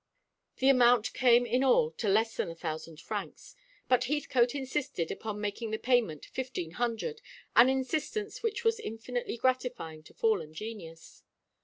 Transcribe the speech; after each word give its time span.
The 0.57 0.67
amount 0.67 1.13
came 1.13 1.45
in 1.45 1.63
all 1.63 1.91
to 1.91 2.09
less 2.09 2.35
than 2.35 2.49
a 2.49 2.55
thousand 2.55 2.99
francs, 2.99 3.55
but 3.87 4.05
Heathcote 4.05 4.55
insisted 4.55 5.11
upon 5.11 5.39
making 5.39 5.69
the 5.69 5.77
payment 5.77 6.25
fifteen 6.25 6.71
hundred, 6.71 7.21
an 7.55 7.69
insistence 7.69 8.41
which 8.41 8.63
was 8.63 8.79
infinitely 8.79 9.37
gratifying 9.37 10.01
to 10.05 10.15
fallen 10.15 10.55
genius. 10.55 11.21